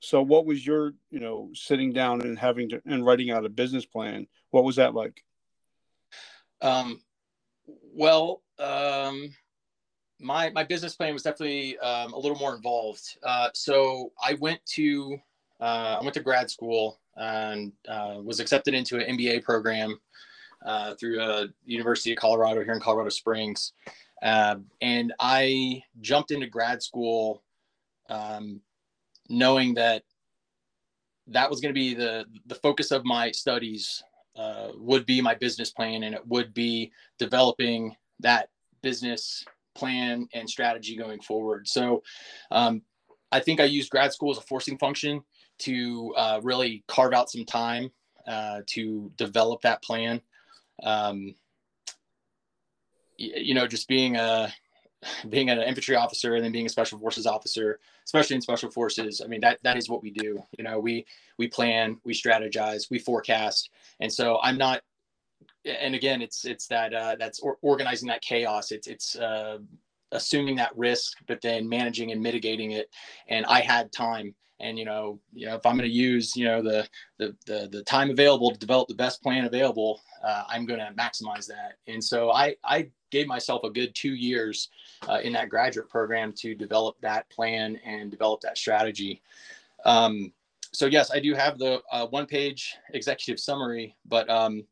[0.00, 3.48] So, what was your, you know, sitting down and having to and writing out a
[3.48, 4.26] business plan?
[4.50, 5.22] What was that like?
[6.60, 7.00] Um,
[7.66, 9.34] well, um,
[10.24, 13.18] my my business plan was definitely um, a little more involved.
[13.22, 15.18] Uh, so I went to
[15.60, 20.00] uh, I went to grad school and uh, was accepted into an MBA program
[20.64, 23.74] uh, through a uh, University of Colorado here in Colorado Springs,
[24.22, 27.42] um, and I jumped into grad school
[28.08, 28.60] um,
[29.28, 30.02] knowing that
[31.26, 34.02] that was going to be the the focus of my studies
[34.36, 38.48] uh, would be my business plan and it would be developing that
[38.82, 41.68] business plan and strategy going forward.
[41.68, 42.02] So
[42.50, 42.82] um,
[43.32, 45.22] I think I used grad school as a forcing function
[45.60, 47.90] to uh, really carve out some time
[48.26, 50.20] uh, to develop that plan.
[50.82, 51.34] Um,
[53.16, 54.52] you know, just being a
[55.28, 59.20] being an infantry officer and then being a special forces officer, especially in special forces,
[59.22, 60.42] I mean that that is what we do.
[60.56, 61.06] You know, we
[61.38, 64.82] we plan, we strategize, we forecast, and so I'm not
[65.64, 68.70] and again, it's it's that uh, that's or- organizing that chaos.
[68.70, 69.58] It's it's uh,
[70.12, 72.88] assuming that risk, but then managing and mitigating it.
[73.28, 76.44] And I had time, and you know, you know, if I'm going to use you
[76.44, 80.66] know the, the the the time available to develop the best plan available, uh, I'm
[80.66, 81.74] going to maximize that.
[81.86, 84.70] And so I I gave myself a good two years
[85.08, 89.22] uh, in that graduate program to develop that plan and develop that strategy.
[89.84, 90.32] Um,
[90.72, 94.64] so yes, I do have the uh, one page executive summary, but um,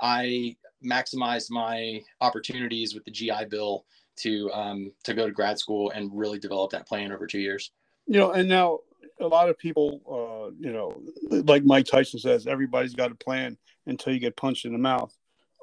[0.00, 3.84] I maximized my opportunities with the GI Bill
[4.16, 7.70] to um, to go to grad school and really develop that plan over two years.
[8.06, 8.80] You know, and now
[9.20, 13.56] a lot of people, uh, you know, like Mike Tyson says, everybody's got a plan
[13.86, 15.14] until you get punched in the mouth.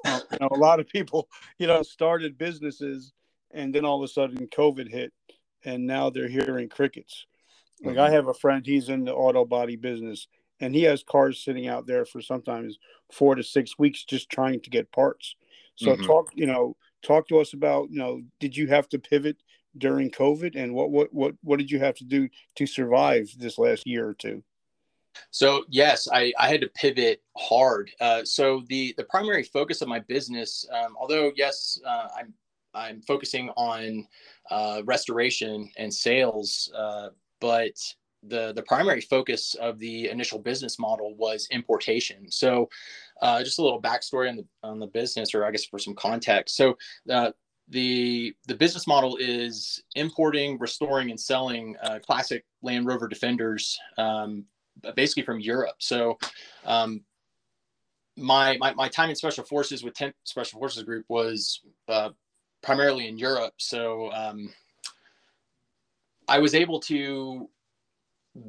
[0.04, 3.12] Uh, you know, a lot of people, you know, started businesses
[3.52, 5.12] and then all of a sudden COVID hit,
[5.64, 7.26] and now they're hearing crickets.
[7.82, 8.04] Like mm-hmm.
[8.04, 10.26] I have a friend, he's in the auto body business,
[10.64, 12.78] and he has cars sitting out there for sometimes
[13.12, 15.36] four to six weeks just trying to get parts.
[15.76, 16.04] So mm-hmm.
[16.04, 19.36] talk, you know, talk to us about, you know, did you have to pivot
[19.76, 23.58] during COVID, and what what what what did you have to do to survive this
[23.58, 24.42] last year or two?
[25.30, 27.90] So yes, I, I had to pivot hard.
[28.00, 32.32] Uh, so the the primary focus of my business, um, although yes, uh, I'm
[32.72, 34.06] I'm focusing on
[34.50, 37.08] uh, restoration and sales, uh,
[37.40, 37.74] but
[38.28, 42.30] the the primary focus of the initial business model was importation.
[42.30, 42.68] So,
[43.22, 45.94] uh, just a little backstory on the on the business, or I guess for some
[45.94, 46.56] context.
[46.56, 46.76] So,
[47.10, 47.32] uh,
[47.68, 54.44] the the business model is importing, restoring, and selling uh, classic Land Rover Defenders, um,
[54.94, 55.76] basically from Europe.
[55.78, 56.18] So,
[56.64, 57.02] um,
[58.16, 62.10] my, my my time in Special Forces with 10th Special Forces Group was uh,
[62.62, 63.54] primarily in Europe.
[63.58, 64.12] So.
[64.12, 64.50] Um,
[66.26, 67.48] I was able to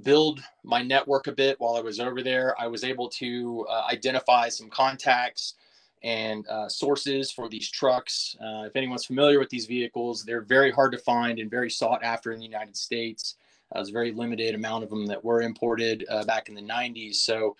[0.03, 2.55] build my network a bit while I was over there.
[2.59, 5.55] I was able to uh, identify some contacts
[6.03, 8.35] and uh, sources for these trucks.
[8.39, 12.03] Uh, if anyone's familiar with these vehicles, they're very hard to find and very sought
[12.03, 13.35] after in the United States.
[13.71, 16.61] Uh, there's a very limited amount of them that were imported uh, back in the
[16.61, 17.15] 90s.
[17.15, 17.55] So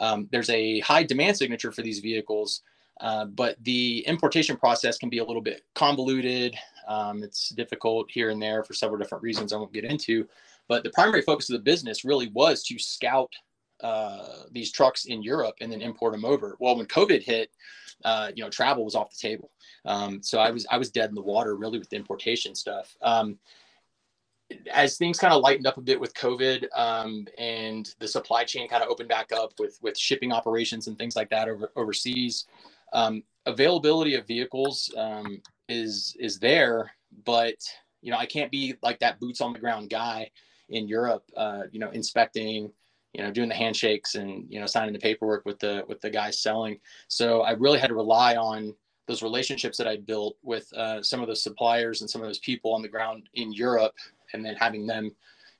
[0.00, 2.62] um, there's a high demand signature for these vehicles.
[3.00, 6.54] Uh, but the importation process can be a little bit convoluted.
[6.86, 10.28] Um, it's difficult here and there for several different reasons I won't get into.
[10.70, 13.32] But the primary focus of the business really was to scout
[13.82, 16.56] uh, these trucks in Europe and then import them over.
[16.60, 17.50] Well, when COVID hit,
[18.04, 19.50] uh, you know, travel was off the table.
[19.84, 22.96] Um, so I was I was dead in the water really with the importation stuff.
[23.02, 23.40] Um,
[24.72, 28.68] as things kind of lightened up a bit with COVID um, and the supply chain
[28.68, 32.46] kind of opened back up with with shipping operations and things like that over overseas,
[32.92, 36.92] um, availability of vehicles um, is is there,
[37.24, 37.56] but
[38.02, 40.30] you know I can't be like that boots on the ground guy
[40.70, 42.72] in Europe, uh, you know, inspecting,
[43.12, 46.10] you know, doing the handshakes and you know signing the paperwork with the with the
[46.10, 46.78] guys selling.
[47.08, 48.74] So I really had to rely on
[49.06, 52.38] those relationships that I built with uh, some of those suppliers and some of those
[52.38, 53.94] people on the ground in Europe,
[54.32, 55.10] and then having them,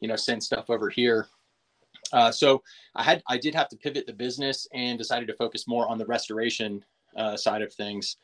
[0.00, 1.26] you know, send stuff over here.
[2.12, 2.62] Uh, so
[2.94, 5.98] I had I did have to pivot the business and decided to focus more on
[5.98, 6.84] the restoration
[7.16, 8.16] uh, side of things.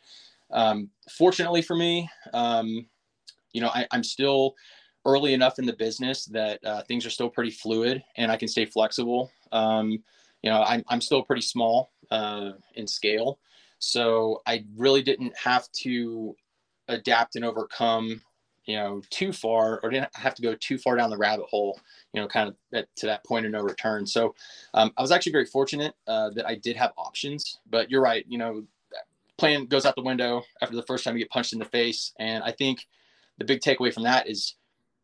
[0.50, 2.86] Um, fortunately for me, um,
[3.52, 4.54] you know, I, I'm still
[5.06, 8.48] early enough in the business that uh, things are still pretty fluid and I can
[8.48, 9.30] stay flexible.
[9.52, 10.02] Um,
[10.42, 13.38] you know, I'm, I'm still pretty small uh, in scale.
[13.78, 16.34] So I really didn't have to
[16.88, 18.20] adapt and overcome,
[18.64, 21.78] you know, too far or didn't have to go too far down the rabbit hole,
[22.12, 24.06] you know, kind of at, to that point of no return.
[24.06, 24.34] So
[24.74, 28.24] um, I was actually very fortunate uh, that I did have options, but you're right.
[28.28, 28.64] You know,
[29.38, 32.12] plan goes out the window after the first time you get punched in the face.
[32.18, 32.86] And I think
[33.38, 34.54] the big takeaway from that is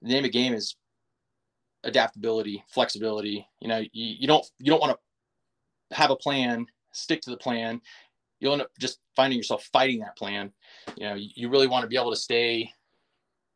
[0.02, 0.76] the name of the game is
[1.84, 3.46] adaptability, flexibility.
[3.60, 7.36] You know, you, you don't you don't want to have a plan, stick to the
[7.36, 7.80] plan.
[8.40, 10.52] You'll end up just finding yourself fighting that plan.
[10.96, 12.72] You know, you, you really want to be able to stay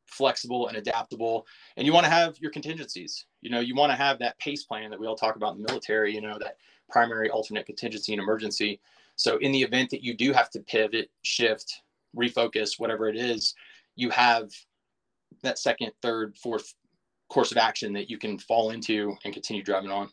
[0.06, 3.96] flexible and adaptable and you want to have your contingencies you know you want to
[3.96, 6.58] have that pace plan that we all talk about in the military you know that
[6.88, 8.80] primary alternate contingency and emergency
[9.16, 11.82] so in the event that you do have to pivot shift
[12.16, 13.54] refocus whatever it is
[13.96, 14.48] you have
[15.42, 16.74] that second, third, fourth
[17.28, 20.08] course of action that you can fall into and continue driving on.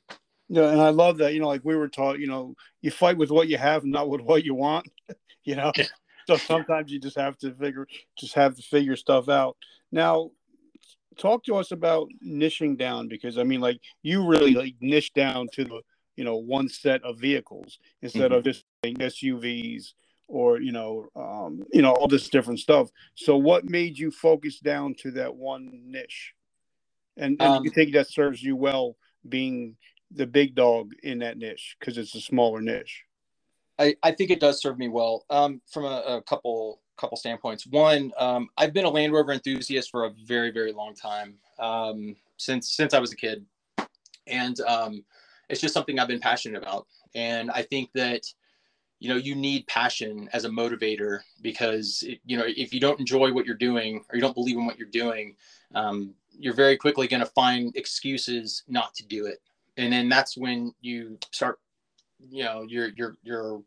[0.49, 1.33] Yeah, and I love that.
[1.33, 4.09] You know, like we were taught, you know, you fight with what you have, not
[4.09, 4.87] with what you want.
[5.43, 5.85] you know, yeah.
[6.27, 9.57] so sometimes you just have to figure, just have to figure stuff out.
[9.91, 10.31] Now,
[11.17, 15.47] talk to us about niching down because I mean, like you really like niche down
[15.53, 15.81] to the,
[16.15, 18.33] you know, one set of vehicles instead mm-hmm.
[18.35, 19.93] of just SUVs
[20.33, 22.89] or you know um, you know all this different stuff.
[23.13, 26.33] So what made you focus down to that one niche?
[27.15, 28.97] And, and um, you think that serves you well
[29.29, 29.77] being
[30.09, 31.77] the big dog in that niche?
[31.79, 33.03] Because it's a smaller niche.
[33.77, 37.67] I, I think it does serve me well um, from a, a, couple couple standpoints.
[37.67, 42.15] One um, i've been a Land Rover enthusiast for a very very long time um,
[42.37, 43.45] since since i was a kid.
[44.25, 45.03] And um,
[45.49, 46.87] it's just something i've been passionate about.
[47.13, 48.23] And i think that
[49.03, 52.99] you know you need passion as a motivator because it, you know if you don't
[52.99, 55.35] enjoy what you're doing or you don't believe in what you're doing
[55.75, 59.39] um, you're very quickly going to find excuses not to do it.
[59.77, 61.59] And then that's when you start
[62.29, 63.61] you know your your your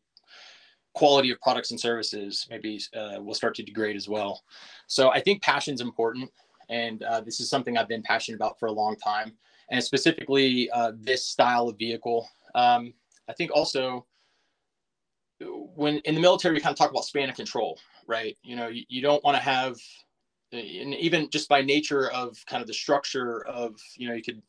[0.95, 4.43] quality of products and services maybe uh, will start to degrade as well.
[4.87, 6.31] So i think passion's important
[6.69, 9.33] and uh, this is something i've been passionate about for a long time.
[9.69, 12.95] And specifically uh, this style of vehicle um,
[13.29, 14.07] i think also
[15.41, 18.37] when in the military we kind of talk about span of control right?
[18.43, 19.77] You know you, you don't want to have
[20.53, 24.43] and even just by nature of kind of the structure of you know you could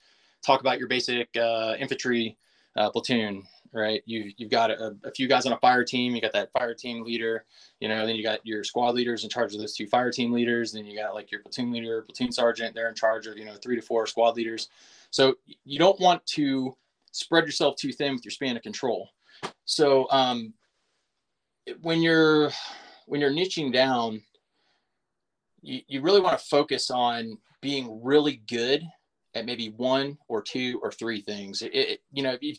[0.46, 2.38] talk about your basic uh, infantry
[2.76, 4.02] uh, platoon right?
[4.06, 6.74] You you've got a, a, few guys on a fire team you got that fire
[6.74, 7.46] team leader
[7.80, 10.32] you know then you got your squad leaders in charge of those two fire team
[10.32, 13.46] leaders then you got like your platoon leader platoon sergeant they're in charge of you
[13.46, 14.70] know three to four squad leaders.
[15.10, 16.76] So you don't want to
[17.12, 19.10] spread yourself too thin with your span of control.
[19.66, 20.54] So um,
[21.82, 22.52] when you're
[23.06, 24.22] when you're niching down
[25.62, 28.84] you, you really want to focus on being really good
[29.36, 31.62] at maybe one or two or three things.
[31.62, 32.56] It, it you know you,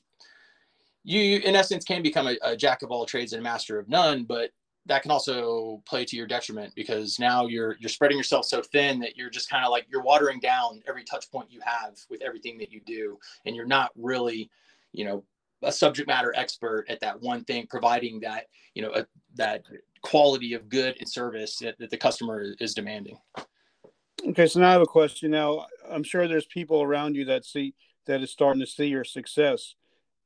[1.04, 3.88] you in essence can become a, a jack of all trades and a master of
[3.88, 4.50] none but
[4.86, 8.98] that can also play to your detriment because now you're you're spreading yourself so thin
[9.00, 12.22] that you're just kind of like you're watering down every touch point you have with
[12.22, 14.50] everything that you do and you're not really
[14.92, 15.22] you know
[15.62, 19.62] a subject matter expert at that one thing, providing that you know a, that
[20.02, 23.18] quality of good and service that, that the customer is demanding.
[24.28, 25.30] Okay, so now I have a question.
[25.30, 27.74] Now I'm sure there's people around you that see
[28.06, 29.74] that is starting to see your success,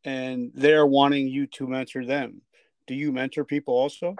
[0.04, 2.42] and they're wanting you to mentor them.
[2.86, 4.16] Do you mentor people also?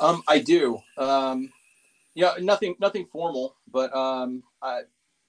[0.00, 0.78] Um, I do.
[0.98, 1.50] Um,
[2.14, 4.80] yeah, nothing, nothing formal, but um, I,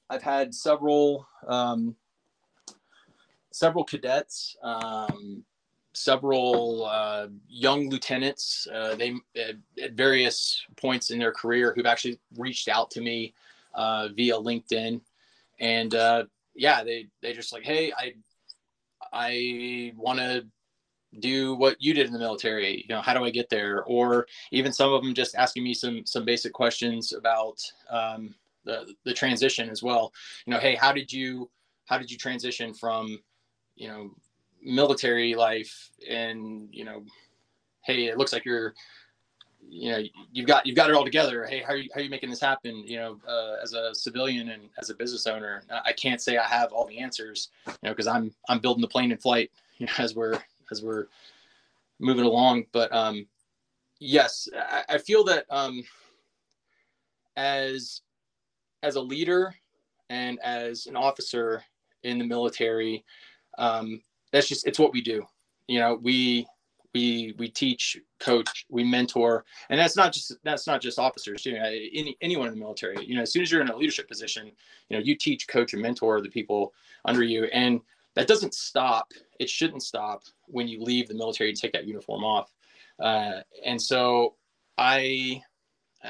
[0.09, 1.95] I've had several um,
[3.53, 5.43] several cadets, um,
[5.93, 8.67] several uh, young lieutenants.
[8.73, 13.33] Uh, they at, at, various points in their career who've actually reached out to me
[13.75, 14.99] uh, via LinkedIn,
[15.59, 16.25] and uh,
[16.55, 18.13] yeah, they they just like, hey, I
[19.13, 20.45] I want to
[21.19, 22.81] do what you did in the military.
[22.81, 23.83] You know how do i get there?
[23.83, 28.33] Or even some of them just asking me some some basic questions about um,
[28.65, 30.11] the the transition as well.
[30.47, 31.51] You know hey how did you
[31.85, 33.19] how did you transition from
[33.75, 34.11] you know
[34.61, 37.03] military life and you know
[37.83, 38.73] hey it looks like you're
[39.67, 41.45] you know you've got you've got it all together.
[41.45, 42.83] Hey how are you, how are you making this happen?
[42.85, 46.45] You know uh, as a civilian and as a business owner i can't say i
[46.45, 49.85] have all the answers you know because i'm i'm building the plane in flight you
[49.85, 50.39] know as we're
[50.71, 51.07] as we're
[51.99, 52.65] moving along.
[52.71, 53.25] But um
[53.99, 55.83] yes i, I feel that um
[57.35, 58.01] as
[58.81, 59.55] as a leader
[60.09, 61.63] and as an officer
[62.03, 63.03] in the military
[63.57, 64.01] um
[64.31, 65.25] that's just it's what we do.
[65.67, 66.47] You know we
[66.93, 71.53] we we teach coach we mentor and that's not just that's not just officers you
[71.53, 73.03] know any, anyone in the military.
[73.05, 74.51] You know as soon as you're in a leadership position
[74.89, 76.73] you know you teach coach and mentor the people
[77.05, 77.81] under you and
[78.15, 82.23] that doesn't stop it shouldn't stop when you leave the military and take that uniform
[82.23, 82.53] off.
[82.99, 84.35] Uh, and so
[84.77, 85.41] i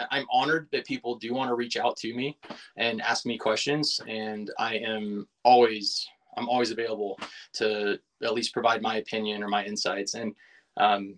[0.10, 2.38] i'm honored that people do want to reach out to me
[2.78, 6.08] and ask me questions and i am always
[6.38, 7.20] i'm always available
[7.54, 10.34] to at least provide my opinion or my insights and
[10.78, 11.18] um,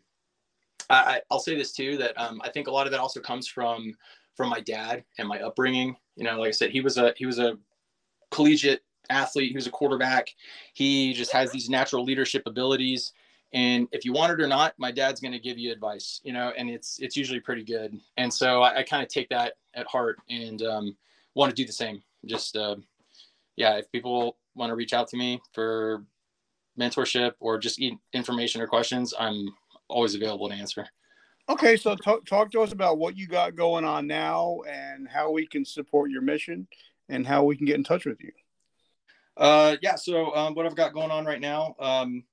[0.89, 3.47] I, will say this too that um, I think a lot of that also comes
[3.47, 3.93] from
[4.36, 5.95] from my dad and my upbringing.
[6.16, 7.57] You know, like I said, he was a he was a
[8.32, 9.49] collegiate athlete.
[9.49, 10.30] He was a quarterback.
[10.74, 13.13] He just has these natural leadership abilities.
[13.53, 16.22] And if you want it or not, my dad's going to give you advice.
[16.24, 17.99] You know, and it's it's usually pretty good.
[18.18, 20.97] And so I, I kind of take that at heart and um,
[21.34, 22.01] want to do the same.
[22.26, 22.76] Just uh,
[23.55, 26.03] yeah, if people want to reach out to me for
[26.80, 27.82] mentorship or just
[28.14, 29.49] information or questions, I'm
[29.88, 30.86] always available to answer.
[31.47, 35.32] Okay, so talk, talk to us about what you got going on now and how
[35.32, 36.68] we can support your mission
[37.10, 38.32] and how we can get in touch with you.
[39.38, 42.24] Uh, yeah, so um, what I've got going on right now, um,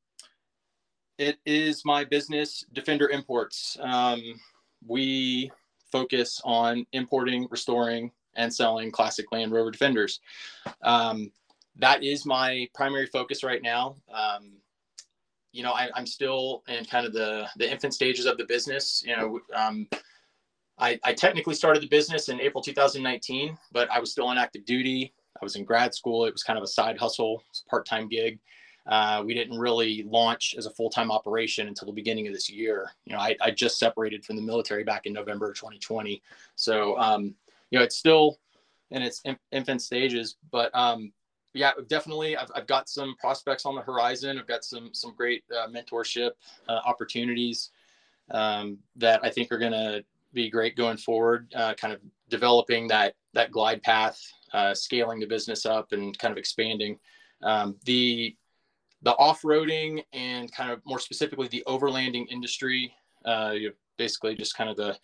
[1.18, 3.76] it is my business, Defender Imports.
[3.80, 4.22] Um,
[4.86, 5.50] we
[5.90, 10.20] focus on importing, restoring, and selling classic Land Rover Defenders.
[10.82, 11.30] Um,
[11.76, 13.96] that is my primary focus right now.
[14.12, 14.52] Um,
[15.52, 19.02] you know, I, am still in kind of the the infant stages of the business.
[19.06, 19.86] You know, um,
[20.78, 24.64] I, I technically started the business in April 2019, but I was still on active
[24.64, 25.12] duty.
[25.40, 26.24] I was in grad school.
[26.24, 28.38] It was kind of a side hustle, part time gig.
[28.86, 32.50] Uh, we didn't really launch as a full time operation until the beginning of this
[32.50, 32.90] year.
[33.04, 36.22] You know, I, I just separated from the military back in November 2020.
[36.56, 37.34] So, um,
[37.70, 38.38] you know, it's still
[38.90, 41.12] in its infant stages, but um,
[41.54, 42.36] yeah, definitely.
[42.36, 44.38] I've, I've got some prospects on the horizon.
[44.38, 46.30] I've got some some great uh, mentorship
[46.68, 47.70] uh, opportunities
[48.30, 51.52] um, that I think are going to be great going forward.
[51.54, 52.00] Uh, kind of
[52.30, 54.20] developing that that glide path,
[54.52, 56.98] uh, scaling the business up, and kind of expanding
[57.42, 58.34] um, the
[59.02, 62.94] the off roading and kind of more specifically the overlanding industry.
[63.24, 64.96] Uh, you basically just kind of the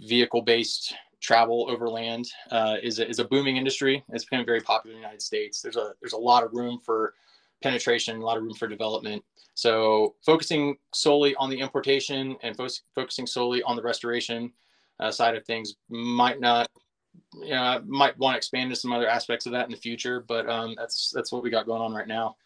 [0.00, 4.04] vehicle based travel overland uh, is, a, is a booming industry.
[4.10, 5.60] It's become very popular in the United States.
[5.60, 7.14] There's a there's a lot of room for
[7.62, 9.24] penetration, a lot of room for development.
[9.54, 14.52] So focusing solely on the importation and fo- focusing solely on the restoration
[15.00, 16.68] uh, side of things might not,
[17.34, 20.24] you know, might want to expand to some other aspects of that in the future.
[20.26, 22.36] But um, that's that's what we got going on right now.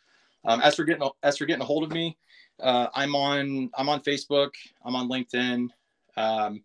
[0.44, 2.16] Um, as for getting as for getting a hold of me,
[2.60, 4.50] uh, I'm on I'm on Facebook,
[4.84, 5.68] I'm on LinkedIn.
[6.16, 6.62] Um,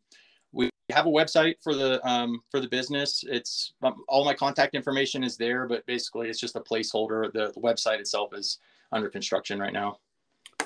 [0.89, 3.23] have a website for the um, for the business.
[3.27, 7.31] It's um, all my contact information is there, but basically it's just a placeholder.
[7.31, 8.59] The, the website itself is
[8.91, 9.99] under construction right now.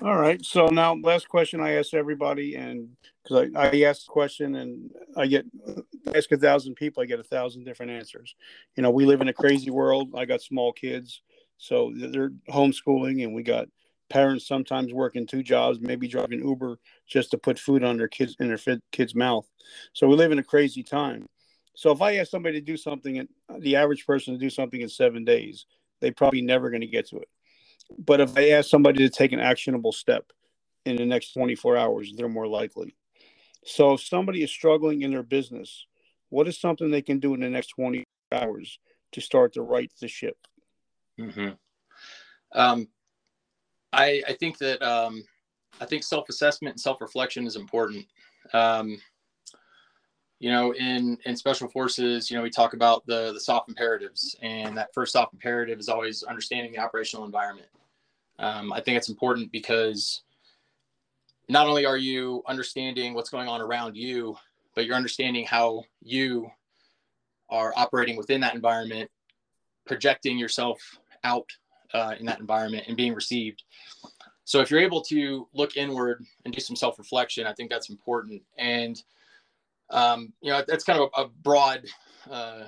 [0.02, 0.44] All right.
[0.44, 2.90] So now, last question I ask everybody, and
[3.24, 5.46] because I, I ask the question and I get
[6.16, 8.36] ask a thousand people, I get a thousand different answers.
[8.76, 10.10] You know, we live in a crazy world.
[10.16, 11.22] I got small kids,
[11.58, 13.68] so they're homeschooling, and we got
[14.12, 18.36] parents sometimes working two jobs, maybe driving Uber just to put food on their kids
[18.40, 19.50] in their kids' mouth.
[19.94, 21.28] So we live in a crazy time.
[21.76, 24.82] So if I ask somebody to do something, in, the average person to do something
[24.82, 25.66] in seven days,
[26.02, 27.30] they probably never going to get to it.
[27.98, 30.32] But if I ask somebody to take an actionable step
[30.86, 32.96] in the next 24 hours, they're more likely.
[33.64, 35.86] So if somebody is struggling in their business,
[36.30, 38.80] what is something they can do in the next 20 hours
[39.14, 40.38] to start to right the ship?
[41.20, 41.52] Mm-hmm.
[42.54, 42.88] Um,
[43.94, 45.24] I, I think that um,
[45.80, 48.06] I think self-assessment and self-reflection is important.
[48.54, 48.98] Um,
[50.40, 54.36] you know, in in special forces, you know, we talk about the the SOF imperatives,
[54.42, 57.68] and that first SOF imperative is always understanding the operational environment.
[58.40, 60.24] Um, I think it's important because
[61.48, 64.36] not only are you understanding what's going on around you,
[64.74, 66.50] but you're understanding how you
[67.50, 69.12] are operating within that environment,
[69.86, 70.82] projecting yourself
[71.24, 71.46] out
[71.94, 73.64] uh, in that environment and being received.
[74.44, 77.90] So if you're able to look inward and do some self reflection, I think that's
[77.90, 78.42] important.
[78.58, 79.02] And
[79.92, 81.86] um, you know, that's kind of a, a broad,
[82.30, 82.64] uh,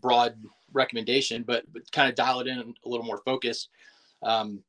[0.00, 0.34] broad
[0.72, 3.68] recommendation, but, but kind of dial it in a little more focused.
[4.22, 4.62] Um,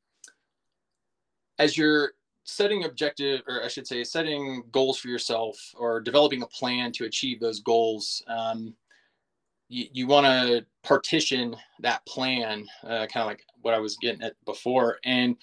[1.58, 2.12] as you're
[2.44, 7.04] setting objective, or I should say, setting goals for yourself or developing a plan to
[7.04, 8.74] achieve those goals, um,
[9.68, 14.22] you, you want to partition that plan, uh, kind of like what I was getting
[14.22, 15.36] at before, and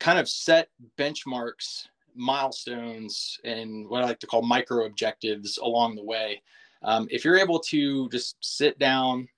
[0.00, 0.68] kind of set
[0.98, 6.42] benchmarks, milestones, and what I like to call micro objectives along the way.
[6.82, 9.28] Um, if you're able to just sit down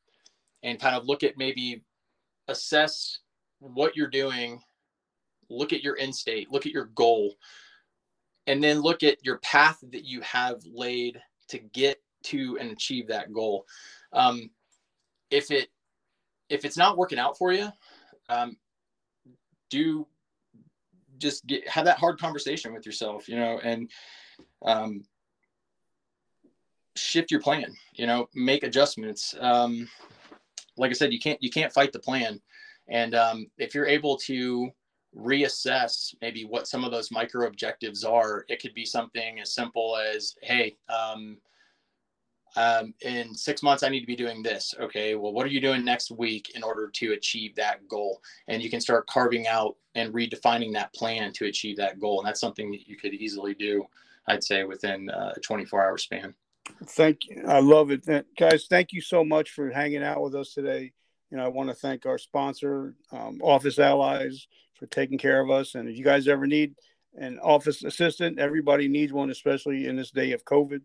[0.63, 1.83] and kind of look at maybe
[2.49, 3.21] assess
[3.61, 4.61] what you're doing,
[5.49, 7.35] look at your end state, look at your goal,
[8.47, 13.09] and then look at your path that you have laid to get to and achieve
[13.09, 13.67] that goal.
[14.13, 14.51] Um,
[15.31, 15.69] if it
[16.49, 17.69] if it's not working out for you,
[18.29, 18.57] um,
[19.71, 20.07] do
[21.19, 23.91] just get have that hard conversation with yourself, you know, and
[24.65, 25.05] um,
[26.95, 27.75] shift your plan.
[27.95, 29.35] You know, make adjustments.
[29.41, 29.89] Um,
[30.77, 32.41] like I said, you can't you can't fight the plan,
[32.89, 34.71] and um, if you're able to
[35.17, 39.97] reassess maybe what some of those micro objectives are, it could be something as simple
[39.97, 41.39] as, hey, um,
[42.57, 44.75] um, in six months i need to be doing this.
[44.81, 48.21] Okay well what are you doing next week in order to achieve that goal?
[48.49, 52.21] And you can start carving out and redefining that plan to achieve that goal.
[52.21, 53.85] And that's something that you could easily do
[54.29, 56.35] i'd say within uh, a 24 hour span.
[56.85, 57.45] Thank you.
[57.47, 58.07] I love it.
[58.37, 60.93] Guys thank you so much for hanging out with us today.
[61.31, 65.51] You know i want to thank our sponsor um, office allies for taking care of
[65.51, 65.75] us.
[65.75, 66.75] And if you guys ever need
[67.19, 70.83] an office assistant everybody needs one especially in this day of covid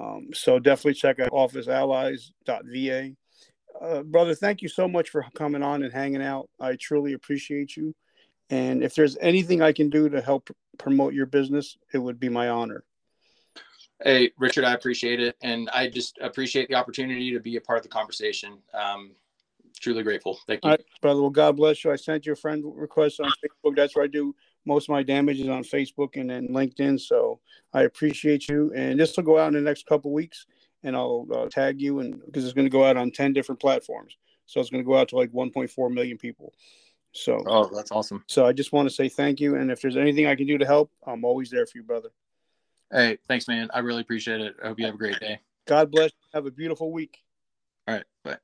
[0.00, 3.10] um, so definitely check out officeallies.va.
[3.80, 6.48] Uh, brother, thank you so much for coming on and hanging out.
[6.60, 7.94] I truly appreciate you.
[8.50, 12.28] And if there's anything I can do to help promote your business, it would be
[12.28, 12.84] my honor.
[14.02, 15.36] Hey, Richard, I appreciate it.
[15.42, 18.58] And I just appreciate the opportunity to be a part of the conversation.
[18.74, 19.12] Um,
[19.80, 20.38] truly grateful.
[20.46, 20.76] Thank you.
[21.00, 21.20] brother.
[21.22, 21.90] Well, God bless you.
[21.90, 23.74] I sent you a friend request on Facebook.
[23.74, 24.34] That's where I do
[24.66, 27.00] most of my damage is on Facebook and then LinkedIn.
[27.00, 27.40] So
[27.72, 28.72] I appreciate you.
[28.74, 30.46] And this will go out in the next couple weeks,
[30.82, 33.60] and I'll uh, tag you, and because it's going to go out on ten different
[33.60, 34.16] platforms.
[34.46, 36.52] So it's going to go out to like 1.4 million people.
[37.12, 38.22] So oh, that's awesome.
[38.28, 40.58] So I just want to say thank you, and if there's anything I can do
[40.58, 42.10] to help, I'm always there for you, brother.
[42.92, 43.68] Hey, thanks, man.
[43.74, 44.54] I really appreciate it.
[44.62, 45.40] I hope you have a great day.
[45.66, 46.12] God bless.
[46.32, 47.18] Have a beautiful week.
[47.88, 48.04] All right.
[48.22, 48.36] Bye.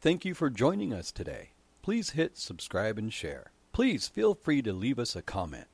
[0.00, 1.50] Thank you for joining us today
[1.82, 3.52] please hit subscribe and share.
[3.72, 5.70] Please feel free to leave us a comment.